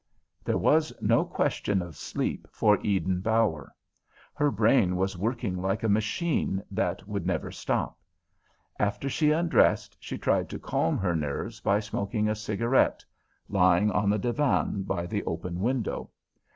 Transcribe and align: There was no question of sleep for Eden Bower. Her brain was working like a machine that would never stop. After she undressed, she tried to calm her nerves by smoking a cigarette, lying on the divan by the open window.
There 0.43 0.57
was 0.57 0.91
no 0.99 1.23
question 1.23 1.79
of 1.83 1.95
sleep 1.95 2.47
for 2.51 2.79
Eden 2.81 3.19
Bower. 3.21 3.71
Her 4.33 4.49
brain 4.49 4.95
was 4.95 5.15
working 5.15 5.61
like 5.61 5.83
a 5.83 5.87
machine 5.89 6.63
that 6.71 7.07
would 7.07 7.27
never 7.27 7.51
stop. 7.51 7.99
After 8.79 9.07
she 9.07 9.29
undressed, 9.29 9.95
she 9.99 10.17
tried 10.17 10.49
to 10.49 10.57
calm 10.57 10.97
her 10.97 11.15
nerves 11.15 11.59
by 11.59 11.81
smoking 11.81 12.27
a 12.27 12.33
cigarette, 12.35 13.05
lying 13.47 13.91
on 13.91 14.09
the 14.09 14.17
divan 14.17 14.81
by 14.81 15.05
the 15.05 15.23
open 15.25 15.59
window. 15.59 16.09